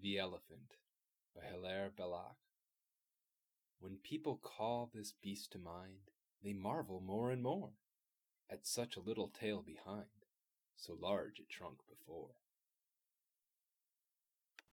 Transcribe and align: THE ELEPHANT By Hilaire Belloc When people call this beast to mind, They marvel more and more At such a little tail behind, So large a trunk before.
THE 0.00 0.18
ELEPHANT 0.18 0.76
By 1.34 1.44
Hilaire 1.44 1.90
Belloc 1.90 2.36
When 3.80 3.96
people 3.96 4.36
call 4.36 4.88
this 4.94 5.12
beast 5.20 5.50
to 5.52 5.58
mind, 5.58 6.12
They 6.40 6.52
marvel 6.52 7.00
more 7.00 7.32
and 7.32 7.42
more 7.42 7.72
At 8.48 8.64
such 8.64 8.94
a 8.94 9.00
little 9.00 9.26
tail 9.26 9.60
behind, 9.60 10.26
So 10.76 10.94
large 10.94 11.40
a 11.40 11.42
trunk 11.42 11.78
before. 11.88 12.36